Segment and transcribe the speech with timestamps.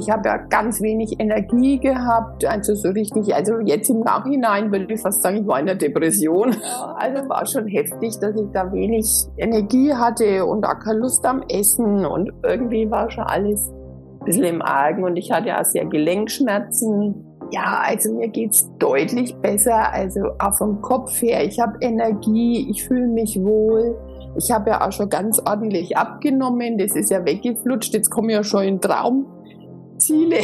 [0.00, 4.92] Ich habe ja ganz wenig Energie gehabt, also so richtig, also jetzt im Nachhinein würde
[4.92, 6.56] ich fast sagen, ich war in der Depression.
[6.96, 11.42] Also war schon heftig, dass ich da wenig Energie hatte und auch keine Lust am
[11.50, 13.70] Essen und irgendwie war schon alles
[14.20, 17.26] ein bisschen im Argen und ich hatte auch sehr Gelenkschmerzen.
[17.52, 21.44] Ja, also mir geht's deutlich besser, also auch vom Kopf her.
[21.44, 23.98] Ich habe Energie, ich fühle mich wohl.
[24.36, 28.36] Ich habe ja auch schon ganz ordentlich abgenommen, das ist ja weggeflutscht, jetzt komme ich
[28.36, 28.80] ja schon in
[30.00, 30.38] Traumziele.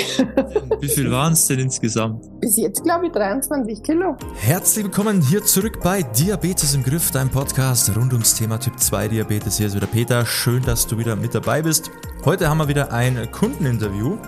[0.81, 2.25] Wie viel waren es denn insgesamt?
[2.41, 4.17] Bis jetzt glaube ich 23 Kilo.
[4.37, 9.09] Herzlich willkommen hier zurück bei Diabetes im Griff, dein Podcast rund ums Thema Typ 2
[9.09, 9.57] Diabetes.
[9.57, 11.91] Hier ist wieder Peter, schön, dass du wieder mit dabei bist.
[12.25, 14.19] Heute haben wir wieder ein Kundeninterview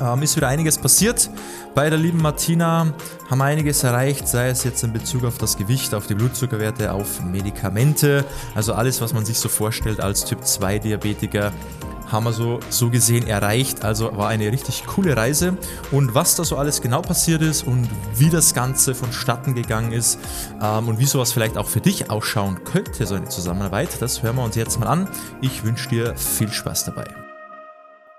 [0.00, 1.30] ähm, ist wieder einiges passiert.
[1.74, 2.92] Bei der lieben Martina
[3.28, 7.22] haben einiges erreicht, sei es jetzt in Bezug auf das Gewicht, auf die Blutzuckerwerte, auf
[7.22, 8.24] Medikamente.
[8.54, 11.52] Also alles, was man sich so vorstellt als Typ 2 Diabetiker,
[12.10, 13.84] haben wir so, so gesehen erreicht.
[13.84, 15.56] Also war eine richtig coole Reise.
[15.90, 20.18] Und was da so alles genau passiert ist und wie das Ganze vonstatten gegangen ist
[20.60, 24.36] ähm, und wie sowas vielleicht auch für dich ausschauen könnte, so eine Zusammenarbeit, das hören
[24.36, 25.08] wir uns jetzt mal an.
[25.40, 27.04] Ich wünsche dir viel Spaß dabei.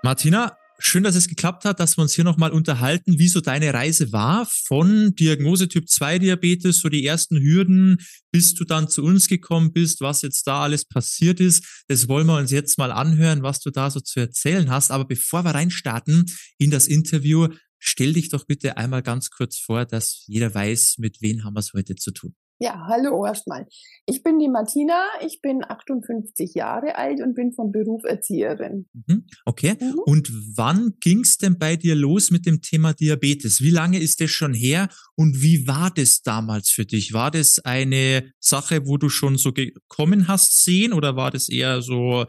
[0.02, 3.72] Martina, Schön, dass es geklappt hat, dass wir uns hier nochmal unterhalten, wie so deine
[3.72, 7.98] Reise war von Diagnose Typ 2 Diabetes, so die ersten Hürden,
[8.32, 11.84] bis du dann zu uns gekommen bist, was jetzt da alles passiert ist.
[11.86, 14.90] Das wollen wir uns jetzt mal anhören, was du da so zu erzählen hast.
[14.90, 16.26] Aber bevor wir reinstarten
[16.58, 17.46] in das Interview,
[17.78, 21.60] stell dich doch bitte einmal ganz kurz vor, dass jeder weiß, mit wem haben wir
[21.60, 22.34] es heute zu tun.
[22.62, 23.66] Ja, hallo erstmal.
[24.06, 28.88] Ich bin die Martina, ich bin 58 Jahre alt und bin vom Beruf Erzieherin.
[28.92, 29.74] Mhm, okay.
[29.80, 29.98] Mhm.
[30.04, 33.62] Und wann ging es denn bei dir los mit dem Thema Diabetes?
[33.62, 37.12] Wie lange ist das schon her und wie war das damals für dich?
[37.12, 41.82] War das eine Sache, wo du schon so gekommen hast sehen oder war das eher
[41.82, 42.26] so,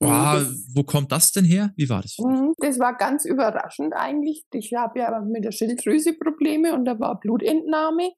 [0.00, 1.72] Wow, wo kommt das denn her?
[1.76, 2.16] Wie war das?
[2.18, 4.44] Mhm, das war ganz überraschend eigentlich.
[4.52, 8.12] Ich habe ja mit der Schilddrüse Probleme und da war Blutentnahme.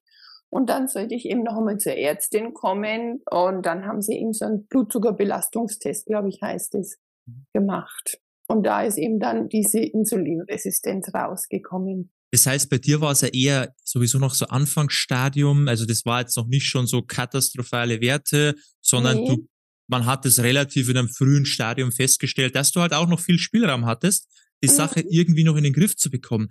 [0.51, 4.33] Und dann sollte ich eben noch einmal zur Ärztin kommen und dann haben sie eben
[4.33, 7.47] so einen Blutzuckerbelastungstest, glaube ich, heißt es, mhm.
[7.55, 8.19] gemacht.
[8.49, 12.13] Und da ist eben dann diese Insulinresistenz rausgekommen.
[12.33, 16.21] Das heißt, bei dir war es ja eher sowieso noch so Anfangsstadium, also das war
[16.21, 19.29] jetzt noch nicht schon so katastrophale Werte, sondern nee.
[19.29, 19.49] du,
[19.89, 23.39] man hat es relativ in einem frühen Stadium festgestellt, dass du halt auch noch viel
[23.39, 24.29] Spielraum hattest,
[24.65, 24.73] die mhm.
[24.73, 26.49] Sache irgendwie noch in den Griff zu bekommen.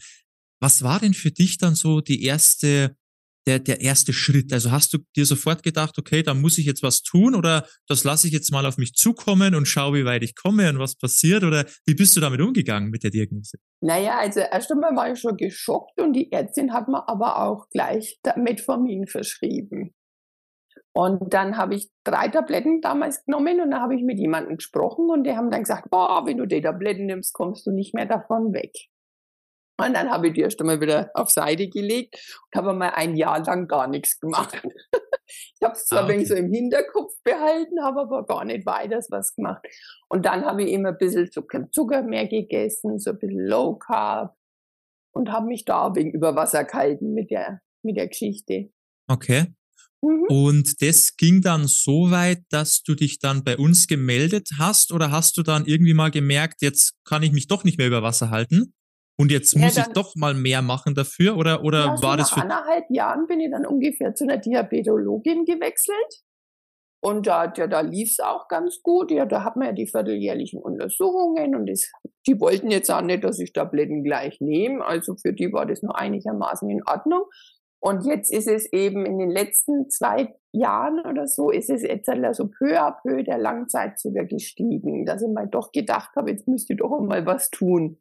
[0.61, 2.95] Was war denn für dich dann so die erste
[3.49, 4.53] der, der erste Schritt?
[4.53, 8.03] Also hast du dir sofort gedacht, okay, da muss ich jetzt was tun oder das
[8.03, 10.95] lasse ich jetzt mal auf mich zukommen und schaue, wie weit ich komme und was
[10.95, 11.43] passiert?
[11.43, 13.57] Oder wie bist du damit umgegangen mit der Diagnose?
[13.81, 17.67] Naja, also erst einmal war ich schon geschockt und die Ärztin hat mir aber auch
[17.69, 19.95] gleich Metformin verschrieben.
[20.93, 25.09] Und dann habe ich drei Tabletten damals genommen und dann habe ich mit jemandem gesprochen
[25.09, 28.05] und die haben dann gesagt, boah, wenn du die Tabletten nimmst, kommst du nicht mehr
[28.05, 28.73] davon weg.
[29.79, 33.15] Und dann habe ich die erst einmal wieder auf Seite gelegt und habe mal ein
[33.15, 34.61] Jahr lang gar nichts gemacht.
[35.27, 36.25] ich habe es zwar ah, okay.
[36.25, 39.65] so im Hinterkopf behalten, habe aber gar nicht weiter was gemacht.
[40.09, 43.47] Und dann habe ich immer ein bisschen so kein Zucker mehr gegessen, so ein bisschen
[43.47, 44.35] Low Carb
[45.13, 48.71] und habe mich da wegen über Wasser gehalten mit der, mit der Geschichte.
[49.07, 49.53] Okay.
[50.01, 50.25] Mhm.
[50.29, 55.11] Und das ging dann so weit, dass du dich dann bei uns gemeldet hast oder
[55.11, 58.29] hast du dann irgendwie mal gemerkt, jetzt kann ich mich doch nicht mehr über Wasser
[58.29, 58.73] halten?
[59.19, 62.29] Und jetzt muss ja, ich doch mal mehr machen dafür oder oder ja, war das
[62.29, 66.23] für nach anderthalb Jahren bin ich dann ungefähr zu einer Diabetologin gewechselt
[67.01, 69.11] und da ja, da lief es auch ganz gut.
[69.11, 71.91] Ja, da hat man ja die vierteljährlichen Untersuchungen und das,
[72.27, 74.85] die wollten jetzt auch nicht, dass ich Tabletten gleich nehme.
[74.85, 77.23] Also für die war das nur einigermaßen in Ordnung.
[77.81, 82.07] Und jetzt ist es eben in den letzten zwei Jahren oder so, ist es jetzt
[82.09, 86.73] also peu à peu der Langzeitzucker gestiegen, dass ich mal doch gedacht habe, jetzt müsste
[86.73, 87.99] ich doch mal was tun.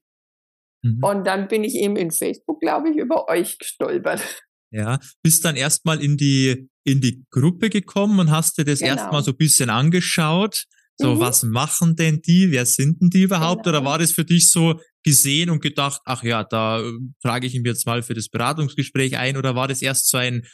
[0.82, 1.02] Mhm.
[1.02, 4.20] Und dann bin ich eben in Facebook, glaube ich, über euch gestolpert.
[4.70, 8.96] Ja, bist dann erstmal in die, in die Gruppe gekommen und hast dir das genau.
[8.96, 10.64] erstmal so ein bisschen angeschaut.
[11.00, 11.20] So, mhm.
[11.20, 12.50] was machen denn die?
[12.50, 13.64] Wer sind denn die überhaupt?
[13.64, 13.78] Genau.
[13.78, 16.92] Oder war das für dich so gesehen und gedacht, ach ja, da äh,
[17.22, 19.38] trage ich ihn jetzt mal für das Beratungsgespräch ein?
[19.38, 20.44] Oder war das erst so ein,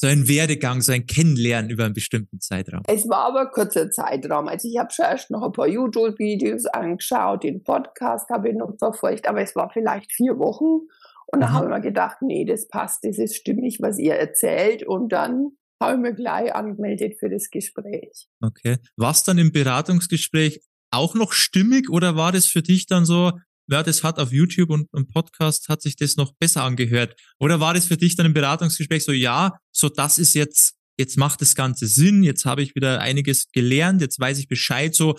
[0.00, 2.82] so ein Werdegang, so ein Kennenlernen über einen bestimmten Zeitraum?
[2.86, 4.46] Es war aber ein kurzer Zeitraum.
[4.46, 8.78] Also ich habe schon erst noch ein paar YouTube-Videos angeschaut, den Podcast habe ich noch
[8.78, 10.86] verfolgt, aber es war vielleicht vier Wochen.
[11.30, 14.86] Und dann habe ich mir gedacht, nee, das passt, das ist stimmig, was ihr erzählt.
[14.86, 15.50] Und dann
[15.82, 18.28] habe ich mir gleich angemeldet für das Gespräch.
[18.40, 18.78] Okay.
[18.96, 23.32] War es dann im Beratungsgespräch auch noch stimmig oder war das für dich dann so,
[23.68, 27.14] wer das hat auf YouTube und im Podcast, hat sich das noch besser angehört?
[27.38, 31.16] Oder war das für dich dann im Beratungsgespräch so, ja, so das ist jetzt, jetzt
[31.16, 35.16] macht das Ganze Sinn, jetzt habe ich wieder einiges gelernt, jetzt weiß ich Bescheid, so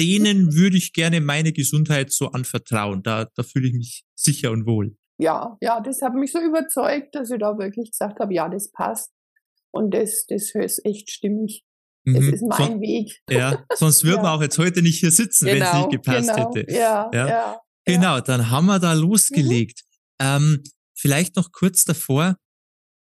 [0.00, 3.02] denen würde ich gerne meine Gesundheit so anvertrauen.
[3.02, 4.96] Da, da fühle ich mich sicher und wohl.
[5.18, 8.72] Ja, ja, das hat mich so überzeugt, dass ich da wirklich gesagt habe, ja, das
[8.72, 9.12] passt.
[9.70, 11.64] Und das, das ist echt stimmig.
[12.04, 12.34] Mhm.
[12.34, 13.20] ist mein so, Weg.
[13.30, 14.22] Ja, sonst würden ja.
[14.24, 16.54] wir auch jetzt heute nicht hier sitzen, genau, wenn es nicht gepasst genau.
[16.54, 16.72] hätte.
[16.72, 19.82] Ja, ja, ja, Genau, dann haben wir da losgelegt.
[20.20, 20.26] Mhm.
[20.26, 20.62] Ähm,
[20.94, 22.36] vielleicht noch kurz davor,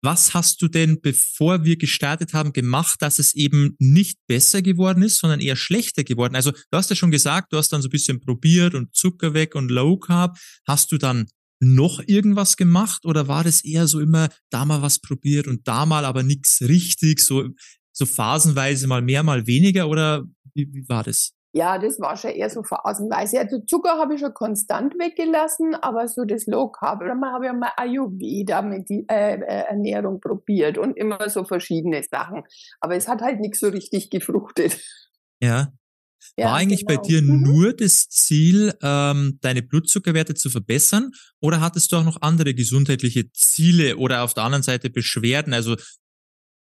[0.02, 5.02] was hast du denn, bevor wir gestartet haben, gemacht, dass es eben nicht besser geworden
[5.02, 6.37] ist, sondern eher schlechter geworden?
[6.37, 9.35] Also du hast ja schon gesagt, du hast dann so ein bisschen probiert und Zucker
[9.35, 10.38] weg und Low Carb.
[10.67, 11.26] Hast du dann
[11.61, 15.87] noch irgendwas gemacht oder war das eher so immer da mal was probiert und da
[15.87, 17.49] mal aber nichts richtig, so,
[17.98, 20.22] so phasenweise mal mehr, mal weniger oder
[20.54, 21.32] wie, wie war das?
[21.52, 23.40] Ja, das war schon eher so phasenweise.
[23.40, 27.46] Also Zucker habe ich schon konstant weggelassen, aber so das Low Carb, oder man habe
[27.46, 32.44] ja mal Ayurveda mit die äh, äh, Ernährung probiert und immer so verschiedene Sachen.
[32.80, 34.78] Aber es hat halt nichts so richtig gefruchtet.
[35.40, 35.72] Ja.
[36.36, 37.00] War ja, eigentlich genau.
[37.00, 37.42] bei dir mhm.
[37.42, 41.10] nur das Ziel, ähm, deine Blutzuckerwerte zu verbessern
[41.40, 45.76] oder hattest du auch noch andere gesundheitliche Ziele oder auf der anderen Seite Beschwerden, also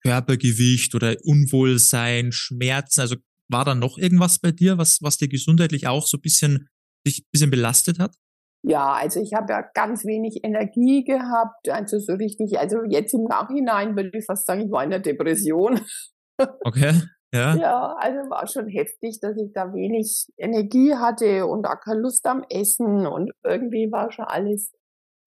[0.02, 3.00] Körpergewicht oder Unwohlsein, Schmerzen?
[3.00, 3.16] Also
[3.48, 6.68] war da noch irgendwas bei dir, was, was dir gesundheitlich auch so ein bisschen,
[7.06, 8.14] dich ein bisschen belastet hat?
[8.62, 13.24] Ja, also ich habe ja ganz wenig Energie gehabt, also so richtig, also jetzt im
[13.24, 15.80] Nachhinein würde ich fast sagen, ich war in der Depression.
[16.62, 16.92] Okay,
[17.34, 17.56] ja.
[17.56, 22.24] Ja, also war schon heftig, dass ich da wenig Energie hatte und auch keine Lust
[22.26, 24.70] am Essen und irgendwie war schon alles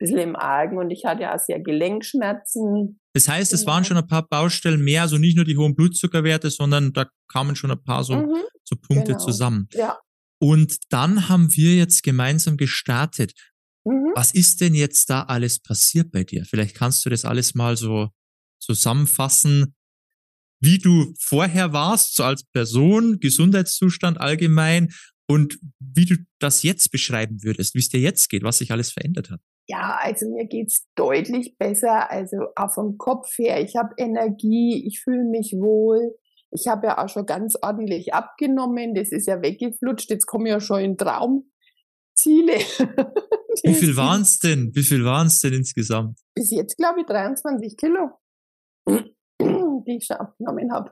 [0.01, 2.99] bisschen im Argen und ich hatte auch sehr Gelenkschmerzen.
[3.13, 6.49] Das heißt, es waren schon ein paar Baustellen mehr, also nicht nur die hohen Blutzuckerwerte,
[6.49, 9.19] sondern da kamen schon ein paar so, mhm, so Punkte genau.
[9.19, 9.67] zusammen.
[9.73, 9.97] Ja.
[10.41, 13.33] Und dann haben wir jetzt gemeinsam gestartet.
[13.85, 14.11] Mhm.
[14.15, 16.45] Was ist denn jetzt da alles passiert bei dir?
[16.45, 18.09] Vielleicht kannst du das alles mal so
[18.59, 19.75] zusammenfassen,
[20.61, 24.89] wie du vorher warst, so als Person, Gesundheitszustand allgemein
[25.27, 28.91] und wie du das jetzt beschreiben würdest, wie es dir jetzt geht, was sich alles
[28.91, 29.41] verändert hat.
[29.67, 33.61] Ja, also mir geht's deutlich besser, also auch vom Kopf her.
[33.61, 36.15] Ich habe Energie, ich fühle mich wohl.
[36.51, 38.93] Ich habe ja auch schon ganz ordentlich abgenommen.
[38.93, 40.09] Das ist ja weggeflutscht.
[40.09, 41.45] Jetzt komme ich ja schon in Traumziele.
[43.63, 44.75] Wie viel waren es denn?
[44.75, 46.19] Wie viel waren es denn insgesamt?
[46.35, 48.11] Bis jetzt glaube ich 23 Kilo,
[48.87, 50.91] die ich schon abgenommen habe.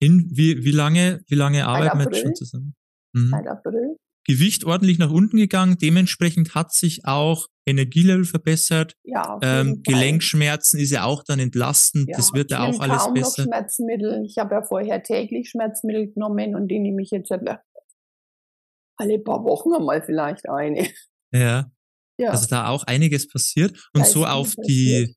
[0.00, 2.74] In wie, wie lange, wie lange arbeiten wir jetzt schon zusammen?
[3.12, 3.30] Mhm.
[3.30, 3.96] Seit April.
[4.24, 5.78] Gewicht ordentlich nach unten gegangen.
[5.80, 8.94] Dementsprechend hat sich auch Energielevel verbessert.
[9.04, 12.08] Ja, ähm, Gelenkschmerzen ist ja auch dann entlastend.
[12.08, 13.42] Ja, das wird ja auch alles kaum besser.
[13.42, 14.24] Noch Schmerzmittel.
[14.24, 19.72] Ich habe ja vorher täglich Schmerzmittel genommen und die nehme ich jetzt alle paar Wochen
[19.74, 20.88] einmal vielleicht eine.
[21.30, 21.70] Ja.
[22.18, 22.30] ja.
[22.30, 23.90] Also da auch einiges passiert.
[23.92, 25.14] Und so auf die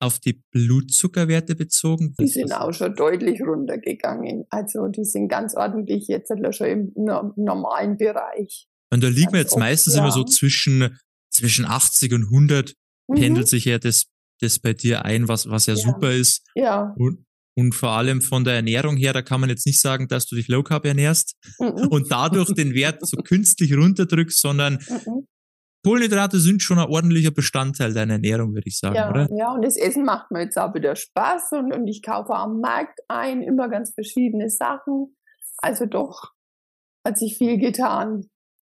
[0.00, 2.14] auf die Blutzuckerwerte bezogen?
[2.18, 4.44] Die sind auch schon deutlich runtergegangen.
[4.48, 6.92] Also die sind ganz ordentlich jetzt schon im
[7.36, 8.66] normalen Bereich.
[8.92, 10.00] Und da liegen wir jetzt oft, meistens ja.
[10.00, 10.98] immer so zwischen,
[11.30, 12.74] zwischen 80 und 100
[13.08, 13.14] mhm.
[13.14, 14.06] pendelt sich ja das,
[14.40, 15.80] das bei dir ein, was, was ja, ja.
[15.80, 16.46] super ist.
[16.54, 16.94] Ja.
[16.96, 17.24] Und,
[17.56, 20.36] und vor allem von der Ernährung her, da kann man jetzt nicht sagen, dass du
[20.36, 21.88] dich Low Carb ernährst mhm.
[21.88, 25.26] und dadurch den Wert so künstlich runterdrückst, sondern mhm.
[25.84, 29.28] Kohlenhydrate sind schon ein ordentlicher Bestandteil deiner Ernährung, würde ich sagen, ja, oder?
[29.34, 32.60] Ja, und das Essen macht mir jetzt auch wieder Spaß und, und ich kaufe am
[32.60, 35.16] Markt ein, immer ganz verschiedene Sachen.
[35.56, 36.32] Also doch
[37.06, 38.28] hat sich viel getan.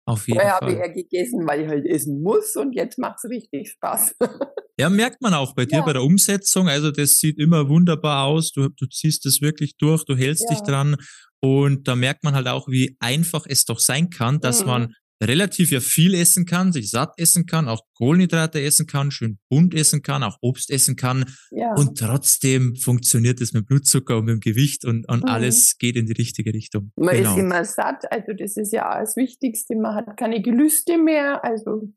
[0.08, 0.62] Auf jeden Vorher Fall.
[0.62, 4.16] habe ich eher gegessen, weil ich halt essen muss und jetzt macht es richtig Spaß.
[4.80, 5.86] ja, merkt man auch bei dir ja.
[5.86, 6.70] bei der Umsetzung.
[6.70, 8.52] Also das sieht immer wunderbar aus.
[8.54, 10.56] Du, du ziehst es wirklich durch, du hältst ja.
[10.56, 10.96] dich dran
[11.42, 14.68] und da merkt man halt auch, wie einfach es doch sein kann, dass mhm.
[14.68, 19.40] man relativ ja viel essen kann, sich satt essen kann, auch Kohlenhydrate essen kann, schön
[19.50, 21.26] bunt essen kann, auch Obst essen kann.
[21.52, 21.74] Ja.
[21.76, 25.30] Und trotzdem funktioniert es mit Blutzucker und mit dem Gewicht und, und mhm.
[25.30, 26.92] alles geht in die richtige Richtung.
[26.96, 27.34] Man genau.
[27.34, 29.76] ist immer satt, also das ist ja auch das Wichtigste.
[29.76, 31.90] Man hat keine Gelüste mehr, also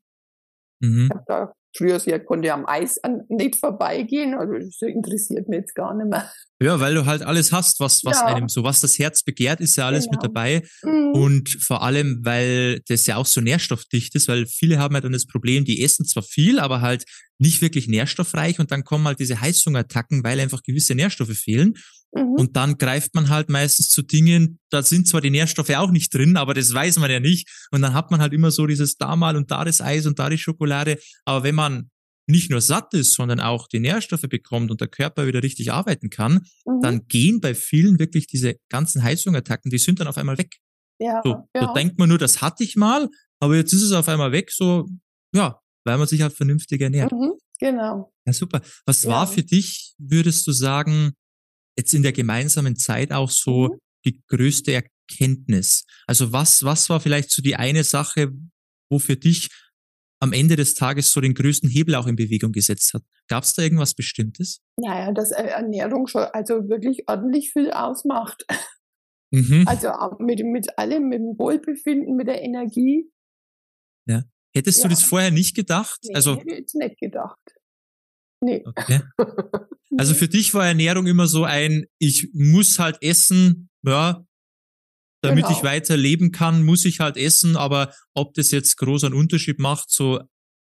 [0.79, 1.05] mhm.
[1.05, 5.59] ich habe da früher sehr konnte am Eis an, nicht vorbeigehen, also das interessiert mich
[5.59, 6.29] jetzt gar nicht mehr.
[6.61, 8.27] Ja, weil du halt alles hast, was, was ja.
[8.27, 10.17] einem so, was das Herz begehrt, ist ja alles genau.
[10.17, 10.61] mit dabei.
[10.83, 11.11] Mhm.
[11.13, 15.11] Und vor allem, weil das ja auch so nährstoffdicht ist, weil viele haben ja dann
[15.11, 17.05] das Problem, die essen zwar viel, aber halt
[17.39, 21.73] nicht wirklich nährstoffreich und dann kommen halt diese Heißhungerattacken, weil einfach gewisse Nährstoffe fehlen.
[22.13, 22.35] Mhm.
[22.37, 26.13] Und dann greift man halt meistens zu Dingen, da sind zwar die Nährstoffe auch nicht
[26.13, 27.49] drin, aber das weiß man ja nicht.
[27.71, 30.19] Und dann hat man halt immer so dieses da mal und da das Eis und
[30.19, 30.97] da die Schokolade.
[31.25, 31.89] Aber wenn man
[32.31, 36.09] nicht nur satt ist, sondern auch die Nährstoffe bekommt und der Körper wieder richtig arbeiten
[36.09, 36.81] kann, mhm.
[36.81, 40.57] dann gehen bei vielen wirklich diese ganzen Heißhungerattacken, die sind dann auf einmal weg.
[40.99, 41.65] Ja, so, ja.
[41.65, 43.09] Da denkt man nur, das hatte ich mal,
[43.39, 44.87] aber jetzt ist es auf einmal weg, so,
[45.33, 47.11] ja, weil man sich halt vernünftig ernährt.
[47.11, 48.13] Mhm, genau.
[48.25, 48.61] Ja, super.
[48.85, 49.09] Was ja.
[49.09, 51.13] war für dich, würdest du sagen,
[51.77, 53.77] jetzt in der gemeinsamen Zeit auch so mhm.
[54.05, 55.85] die größte Erkenntnis?
[56.05, 58.31] Also was, was war vielleicht so die eine Sache,
[58.91, 59.49] wo für dich
[60.21, 63.03] am Ende des Tages so den größten Hebel auch in Bewegung gesetzt hat?
[63.27, 64.61] Gab es da irgendwas Bestimmtes?
[64.77, 68.45] Naja, dass Ernährung schon also wirklich ordentlich viel ausmacht.
[69.31, 69.65] Mhm.
[69.65, 73.09] Also mit, mit allem, mit dem Wohlbefinden, mit der Energie.
[74.05, 74.23] Ja.
[74.53, 74.83] Hättest ja.
[74.83, 75.99] du das vorher nicht gedacht?
[76.03, 77.39] Nee, also hätte ich jetzt nicht gedacht.
[78.43, 78.63] Nee.
[78.65, 79.01] Okay.
[79.97, 84.25] Also für dich war Ernährung immer so ein, ich muss halt essen, ja,
[85.21, 85.57] damit genau.
[85.57, 89.59] ich weiter leben kann, muss ich halt essen, aber ob das jetzt groß einen Unterschied
[89.59, 90.21] macht, so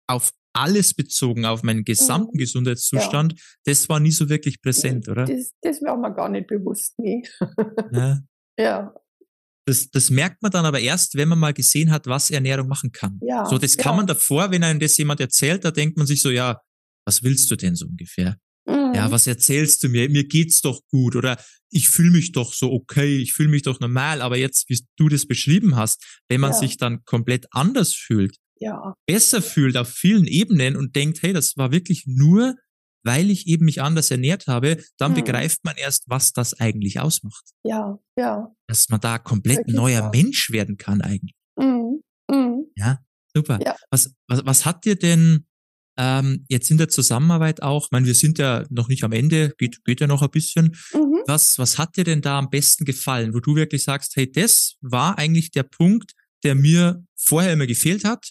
[0.06, 2.40] auf alles bezogen, auf meinen gesamten mhm.
[2.40, 3.38] Gesundheitszustand, ja.
[3.64, 5.25] das war nie so wirklich präsent, oder?
[5.25, 7.23] Das, das war mir gar nicht bewusst, nee.
[7.92, 8.18] Ja.
[8.59, 8.94] ja.
[9.64, 12.90] Das, das merkt man dann aber erst, wenn man mal gesehen hat, was Ernährung machen
[12.90, 13.21] kann.
[13.23, 16.21] Ja, so, das kann man davor, wenn einem das jemand erzählt, da denkt man sich
[16.21, 16.61] so, ja,
[17.06, 18.37] was willst du denn so ungefähr?
[18.66, 18.95] Mhm.
[18.95, 20.09] Ja, was erzählst du mir?
[20.09, 23.81] Mir geht's doch gut oder ich fühle mich doch so okay, ich fühle mich doch
[23.81, 24.21] normal.
[24.23, 26.59] Aber jetzt, wie du das beschrieben hast, wenn man ja.
[26.59, 28.95] sich dann komplett anders fühlt, ja.
[29.07, 32.57] besser fühlt auf vielen Ebenen und denkt, hey, das war wirklich nur,
[33.04, 35.16] weil ich eben mich anders ernährt habe, dann mhm.
[35.16, 37.45] begreift man erst, was das eigentlich ausmacht.
[37.64, 38.54] Ja, ja.
[38.69, 40.11] Dass man da komplett wirklich neuer wahr.
[40.14, 41.35] Mensch werden kann eigentlich.
[41.57, 42.02] Mhm.
[42.31, 42.66] Mhm.
[42.76, 43.00] Ja,
[43.35, 43.59] super.
[43.64, 43.75] Ja.
[43.90, 45.47] Was, was, was hat dir denn
[45.96, 49.54] ähm, jetzt in der Zusammenarbeit auch, ich meine, wir sind ja noch nicht am Ende,
[49.58, 50.76] geht, geht ja noch ein bisschen.
[50.94, 51.22] Mhm.
[51.26, 54.76] Was, was hat dir denn da am besten gefallen, wo du wirklich sagst, hey, das
[54.80, 56.12] war eigentlich der Punkt,
[56.44, 58.30] der mir vorher immer gefehlt hat?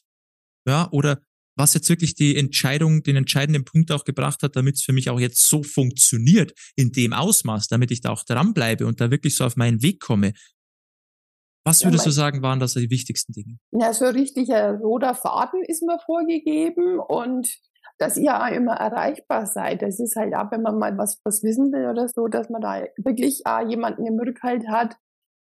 [0.68, 1.22] Ja, oder
[1.56, 5.10] was jetzt wirklich die Entscheidung, den entscheidenden Punkt auch gebracht hat, damit es für mich
[5.10, 9.36] auch jetzt so funktioniert, in dem Ausmaß, damit ich da auch dranbleibe und da wirklich
[9.36, 10.34] so auf meinen Weg komme.
[11.64, 13.58] Was würdest ja, du sagen, waren das die wichtigsten Dinge?
[13.72, 17.48] Ja, so richtiger roter Faden ist mir vorgegeben und
[18.00, 19.84] dass ihr auch immer erreichbar seid.
[19.84, 22.62] Das ist halt auch, wenn man mal was, was wissen will oder so, dass man
[22.62, 24.98] da wirklich auch jemanden im Rückhalt hat,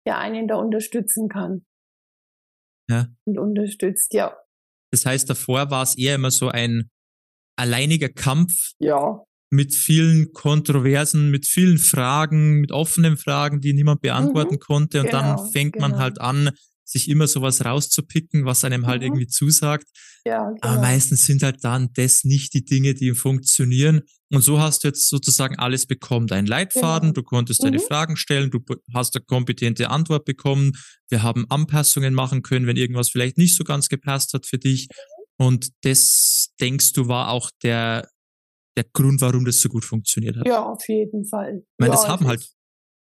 [0.06, 1.66] der einen da unterstützen kann.
[2.88, 3.06] Ja.
[3.24, 4.36] Und unterstützt, ja.
[4.92, 6.90] Das heißt, davor war es eher immer so ein
[7.56, 8.52] alleiniger Kampf.
[8.78, 14.60] Ja mit vielen Kontroversen, mit vielen Fragen, mit offenen Fragen, die niemand beantworten mhm.
[14.60, 15.00] konnte.
[15.00, 15.88] Und genau, dann fängt genau.
[15.88, 16.50] man halt an,
[16.84, 19.06] sich immer sowas rauszupicken, was einem halt mhm.
[19.06, 19.86] irgendwie zusagt.
[20.26, 20.58] Ja, genau.
[20.60, 24.02] Aber meistens sind halt dann das nicht die Dinge, die funktionieren.
[24.30, 26.26] Und so hast du jetzt sozusagen alles bekommen.
[26.26, 27.14] Dein Leitfaden, genau.
[27.14, 27.66] du konntest mhm.
[27.66, 28.60] deine Fragen stellen, du
[28.92, 30.72] hast eine kompetente Antwort bekommen.
[31.08, 34.88] Wir haben Anpassungen machen können, wenn irgendwas vielleicht nicht so ganz gepasst hat für dich.
[34.88, 35.46] Mhm.
[35.46, 38.08] Und das, denkst du, war auch der
[38.76, 40.46] der Grund, warum das so gut funktioniert hat.
[40.46, 41.62] Ja, auf jeden Fall.
[41.62, 42.48] Ich meine, ja, das haben halt,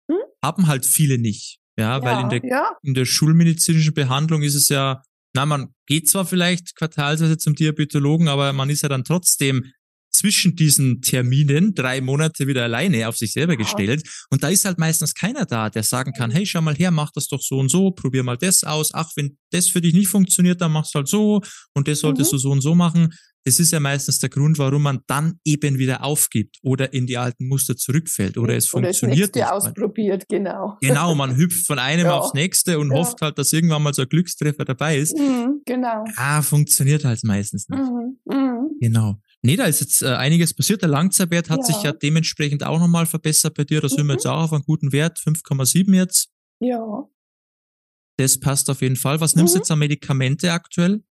[0.09, 0.17] hm?
[0.43, 1.59] haben halt viele nicht.
[1.77, 2.71] Ja, ja weil in der, ja.
[2.81, 5.01] in der schulmedizinischen Behandlung ist es ja,
[5.35, 9.71] na, man geht zwar vielleicht quartalsweise zum Diabetologen, aber man ist ja dann trotzdem
[10.11, 13.59] zwischen diesen Terminen drei Monate wieder alleine auf sich selber ja.
[13.59, 14.03] gestellt.
[14.29, 17.11] Und da ist halt meistens keiner da, der sagen kann, hey, schau mal her, mach
[17.11, 18.93] das doch so und so, probier mal das aus.
[18.93, 21.41] Ach, wenn das für dich nicht funktioniert, dann machst du halt so
[21.73, 22.35] und das solltest mhm.
[22.35, 23.13] du so und so machen.
[23.45, 27.17] Das ist ja meistens der Grund, warum man dann eben wieder aufgibt oder in die
[27.17, 29.51] alten Muster zurückfällt oder es oder funktioniert das nächste nicht.
[29.51, 30.77] ausprobiert, genau.
[30.81, 32.17] Genau, man hüpft von einem ja.
[32.17, 32.97] aufs nächste und ja.
[32.97, 35.17] hofft halt, dass irgendwann mal so ein Glückstreffer dabei ist.
[35.17, 36.03] Mhm, genau.
[36.15, 37.79] Ah, funktioniert halt meistens nicht.
[37.79, 38.59] Mhm, mhm.
[38.81, 39.15] Genau.
[39.41, 40.81] Nee, da ist jetzt äh, einiges passiert.
[40.81, 41.63] Der Langzeitwert hat ja.
[41.63, 43.79] sich ja dementsprechend auch nochmal verbessert bei dir.
[43.79, 44.31] Da sind wir jetzt mhm.
[44.31, 46.29] auch auf einen guten Wert, 5,7 jetzt.
[46.59, 47.07] Ja.
[48.17, 49.21] Das passt auf jeden Fall.
[49.21, 49.61] Was nimmst du mhm.
[49.61, 51.03] jetzt an Medikamente aktuell?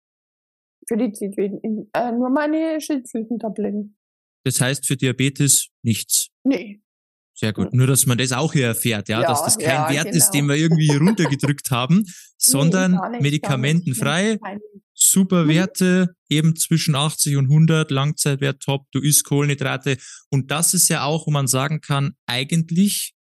[0.88, 1.60] Für die Zitrinen,
[1.92, 3.96] äh, nur meine Schilddrüsentabletten.
[4.44, 6.28] Das heißt für Diabetes nichts?
[6.44, 6.80] Nee.
[7.34, 7.72] Sehr gut.
[7.72, 10.16] Nur, dass man das auch hier erfährt, ja, ja dass das kein ja, Wert genau.
[10.16, 12.04] ist, den wir irgendwie runtergedrückt haben,
[12.38, 14.38] sondern nee, nicht, medikamentenfrei,
[14.94, 15.48] super mhm.
[15.50, 19.98] Werte, eben zwischen 80 und 100, Langzeitwert top, du isst Kohlenhydrate.
[20.30, 23.14] Und das ist ja auch, wo man sagen kann, eigentlich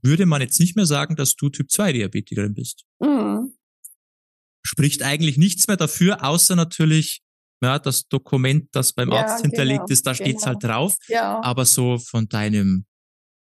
[0.00, 2.84] würde man jetzt nicht mehr sagen, dass du Typ 2 Diabetikerin bist.
[3.00, 3.52] Mhm
[4.70, 7.22] spricht eigentlich nichts mehr dafür, außer natürlich
[7.60, 10.74] ja, das Dokument, das beim ja, Arzt hinterlegt genau, ist, da steht's halt genau.
[10.74, 10.94] drauf.
[11.08, 11.42] Ja.
[11.42, 12.86] Aber so von deinem,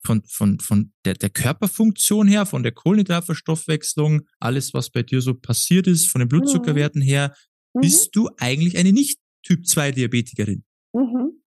[0.06, 5.34] von, von, von der, der Körperfunktion her, von der Kohlenhydratverstoffwechslung, alles, was bei dir so
[5.34, 7.06] passiert ist, von den Blutzuckerwerten mhm.
[7.06, 7.36] her,
[7.74, 7.82] mhm.
[7.82, 10.64] bist du eigentlich eine nicht Typ 2 Diabetikerin.
[10.94, 11.44] Mhm.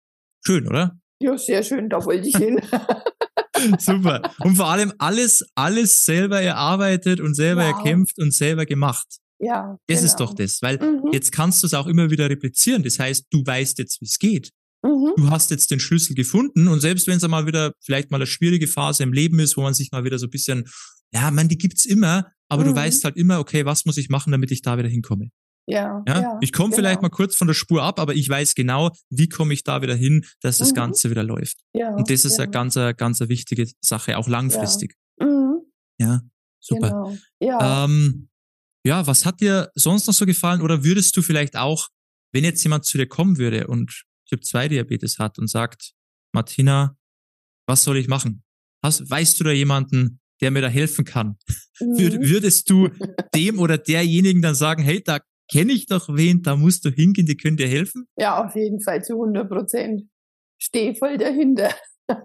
[0.46, 0.98] Schön, oder?
[1.20, 2.62] Ja, sehr schön, da wollte ich hin.
[3.79, 4.22] Super.
[4.39, 7.75] Und vor allem alles, alles selber erarbeitet und selber wow.
[7.75, 9.20] erkämpft und selber gemacht.
[9.39, 9.77] Ja.
[9.88, 10.12] Das genau.
[10.12, 11.12] ist doch das, weil mhm.
[11.12, 12.84] jetzt kannst du es auch immer wieder replizieren.
[12.84, 14.51] Das heißt, du weißt jetzt, wie es geht.
[14.84, 15.13] Mhm.
[15.18, 18.27] Du hast jetzt den Schlüssel gefunden und selbst wenn es einmal wieder vielleicht mal eine
[18.27, 20.65] schwierige Phase im Leben ist, wo man sich mal wieder so ein bisschen,
[21.12, 22.70] ja, man, die gibt's immer, aber mhm.
[22.70, 25.30] du weißt halt immer, okay, was muss ich machen, damit ich da wieder hinkomme.
[25.68, 26.77] Ja, ja, ja ich komme genau.
[26.77, 29.82] vielleicht mal kurz von der Spur ab, aber ich weiß genau, wie komme ich da
[29.82, 30.75] wieder hin, dass das mhm.
[30.75, 31.58] Ganze wieder läuft.
[31.74, 32.44] Ja, und das ist ja.
[32.44, 34.96] eine ganz, ganz eine wichtige Sache, auch langfristig.
[35.20, 35.25] Ja.
[35.25, 35.62] Mhm.
[36.00, 36.22] ja.
[36.60, 36.89] super.
[36.89, 37.18] Genau.
[37.39, 37.86] Ja.
[37.86, 38.30] Ähm,
[38.86, 40.62] ja, was hat dir sonst noch so gefallen?
[40.62, 41.89] Oder würdest du vielleicht auch,
[42.32, 45.94] wenn jetzt jemand zu dir kommen würde und Typ 2 Diabetes hat und sagt,
[46.34, 46.96] Martina,
[47.68, 48.44] was soll ich machen?
[48.84, 51.38] Hast, weißt du da jemanden, der mir da helfen kann?
[51.80, 51.98] Mhm.
[52.22, 52.89] Würdest du
[53.34, 55.20] dem oder derjenigen dann sagen, hey, da
[55.51, 58.08] kenne ich doch wen, da musst du hingehen, die können dir helfen?
[58.18, 60.04] Ja, auf jeden Fall zu 100 Prozent.
[60.60, 61.74] Steh voll dahinter.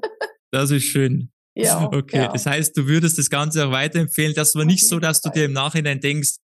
[0.51, 1.31] das ist schön.
[1.55, 1.89] Ja.
[1.93, 2.33] Okay, ja.
[2.33, 4.35] das heißt, du würdest das Ganze auch weiterempfehlen.
[4.35, 6.37] Das war nicht so, dass du dir im Nachhinein denkst,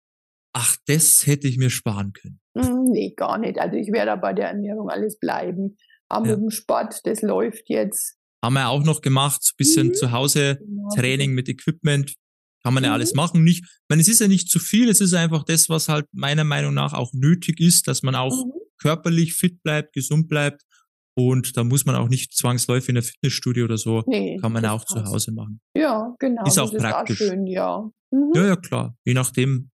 [0.55, 2.41] ach, das hätte ich mir sparen können.
[2.57, 3.59] Hm, nee, gar nicht.
[3.59, 5.77] Also ich werde bei der Ernährung alles bleiben.
[6.09, 6.37] Aber ja.
[6.37, 8.17] mit dem Sport, das läuft jetzt.
[8.43, 9.95] Haben wir auch noch gemacht, so ein bisschen mhm.
[9.95, 10.89] zu Hause genau.
[10.95, 12.15] Training mit Equipment.
[12.63, 12.87] Kann man mhm.
[12.87, 13.43] ja alles machen.
[13.43, 16.07] Nicht, ich meine, es ist ja nicht zu viel, es ist einfach das, was halt
[16.13, 18.53] meiner Meinung nach auch nötig ist, dass man auch mhm.
[18.79, 20.63] körperlich fit bleibt, gesund bleibt.
[21.17, 24.03] Und da muss man auch nicht zwangsläufig in der Fitnessstudio oder so.
[24.07, 25.61] Nee, kann man ja auch zu Hause machen.
[25.77, 26.45] Ja, genau.
[26.45, 27.21] Ist auch praktisch.
[27.21, 27.89] Ist auch schön, ja.
[28.11, 28.33] Mhm.
[28.35, 28.97] Ja, ja, klar.
[29.05, 29.71] Je nachdem,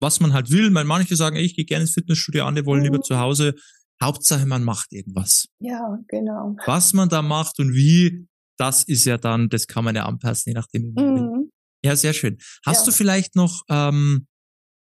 [0.00, 0.70] was man halt will.
[0.70, 2.86] Man, manche sagen, ey, ich gehe gerne ins Fitnessstudio, andere wollen mhm.
[2.86, 3.54] lieber zu Hause.
[4.02, 5.46] Hauptsache, man macht irgendwas.
[5.60, 6.56] Ja, genau.
[6.66, 8.26] Was man da macht und wie,
[8.58, 10.92] das ist ja dann, das kann man ja anpassen, je nachdem.
[10.96, 11.50] Mhm.
[11.84, 12.38] Ja, sehr schön.
[12.64, 12.90] Hast ja.
[12.90, 14.26] du vielleicht noch ähm,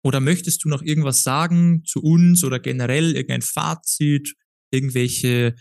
[0.02, 4.35] oder möchtest du noch irgendwas sagen zu uns oder generell irgendein Fazit,
[4.71, 5.55] irgendwelche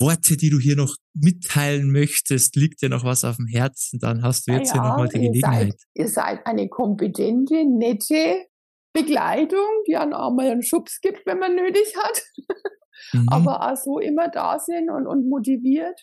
[0.00, 2.56] Worte, die du hier noch mitteilen möchtest?
[2.56, 3.98] Liegt dir noch was auf dem Herzen?
[3.98, 5.66] Dann hast du jetzt ja, hier nochmal die Gelegenheit.
[5.66, 8.46] Ihr seid, ihr seid eine kompetente, nette
[8.92, 12.22] Begleitung, die einen auch mal einen Schubs gibt, wenn man nötig hat.
[13.12, 13.28] Mhm.
[13.28, 15.98] Aber auch so immer da sind und, und motiviert.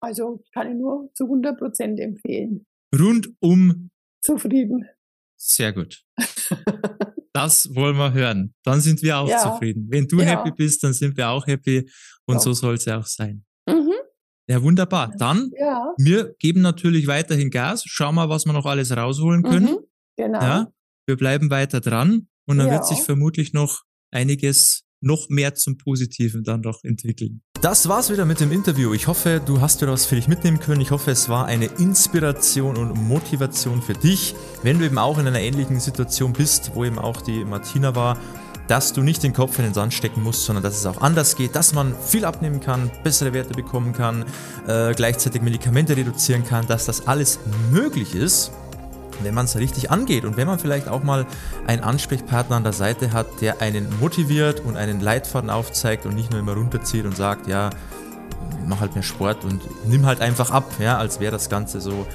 [0.00, 2.66] Also kann ich nur zu 100 Prozent empfehlen.
[2.94, 4.88] Rundum zufrieden.
[5.36, 6.04] Sehr gut.
[7.32, 8.54] das wollen wir hören.
[8.62, 9.38] Dann sind wir auch ja.
[9.38, 9.86] zufrieden.
[9.90, 10.26] Wenn du ja.
[10.26, 11.88] happy bist, dann sind wir auch happy.
[12.26, 13.44] Und so, so soll es ja auch sein.
[13.66, 13.92] Mhm.
[14.46, 15.12] Ja, wunderbar.
[15.18, 15.94] Dann, ja.
[15.96, 17.84] wir geben natürlich weiterhin Gas.
[17.86, 19.72] Schauen wir, was wir noch alles rausholen können.
[19.72, 19.86] Mhm.
[20.16, 20.66] Genau.
[21.06, 22.74] Wir bleiben weiter dran und dann ja.
[22.74, 27.42] wird sich vermutlich noch einiges noch mehr zum Positiven dann noch entwickeln.
[27.60, 28.94] Das war's wieder mit dem Interview.
[28.94, 30.80] Ich hoffe, du hast wieder was für dich mitnehmen können.
[30.80, 35.26] Ich hoffe, es war eine Inspiration und Motivation für dich, wenn du eben auch in
[35.26, 38.18] einer ähnlichen Situation bist, wo eben auch die Martina war,
[38.66, 41.36] dass du nicht den Kopf in den Sand stecken musst, sondern dass es auch anders
[41.36, 44.24] geht, dass man viel abnehmen kann, bessere Werte bekommen kann,
[44.66, 48.52] äh, gleichzeitig Medikamente reduzieren kann, dass das alles möglich ist
[49.22, 51.26] wenn man es richtig angeht und wenn man vielleicht auch mal
[51.66, 56.30] einen Ansprechpartner an der Seite hat, der einen motiviert und einen Leitfaden aufzeigt und nicht
[56.30, 57.70] nur immer runterzieht und sagt, ja,
[58.66, 62.06] mach halt mehr Sport und nimm halt einfach ab, ja, als wäre das Ganze so,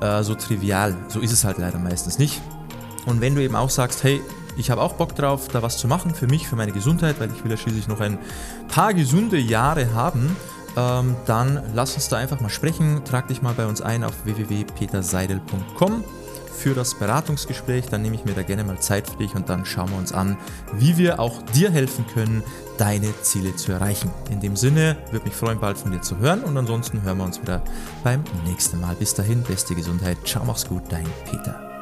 [0.00, 0.96] äh, so trivial.
[1.08, 2.40] So ist es halt leider meistens nicht.
[3.06, 4.20] Und wenn du eben auch sagst, hey,
[4.56, 7.30] ich habe auch Bock drauf, da was zu machen für mich, für meine Gesundheit, weil
[7.34, 8.18] ich will ja schließlich noch ein
[8.68, 10.36] paar gesunde Jahre haben,
[10.76, 13.02] ähm, dann lass uns da einfach mal sprechen.
[13.04, 16.04] Trag dich mal bei uns ein auf www.peterseidel.com
[16.54, 17.86] für das Beratungsgespräch.
[17.86, 20.12] Dann nehme ich mir da gerne mal Zeit für dich und dann schauen wir uns
[20.12, 20.36] an,
[20.72, 22.42] wie wir auch dir helfen können,
[22.78, 24.10] deine Ziele zu erreichen.
[24.30, 27.24] In dem Sinne, würde mich freuen, bald von dir zu hören und ansonsten hören wir
[27.24, 27.62] uns wieder
[28.02, 28.94] beim nächsten Mal.
[28.94, 30.18] Bis dahin, beste Gesundheit.
[30.24, 31.73] Ciao, mach's gut, dein Peter.